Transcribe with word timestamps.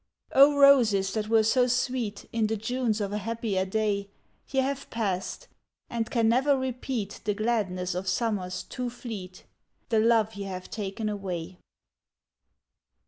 O 0.31 0.57
roses 0.57 1.13
that 1.13 1.27
were 1.29 1.43
so 1.43 1.67
sweet 1.67 2.27
In 2.33 2.47
the 2.47 2.57
Junes 2.57 2.99
of 2.99 3.13
a 3.13 3.19
happier 3.19 3.65
day, 3.67 4.09
Ye 4.49 4.61
have 4.61 4.89
passed— 4.89 5.47
and 5.91 6.09
can 6.09 6.27
never 6.27 6.57
repeat 6.57 7.21
The 7.23 7.35
gladness 7.35 7.93
of 7.93 8.07
summers 8.07 8.63
too 8.63 8.89
fleet— 8.89 9.45
The 9.89 9.99
love 9.99 10.33
ye 10.33 10.45
have 10.45 10.71
taken 10.71 11.07
away. 11.07 11.59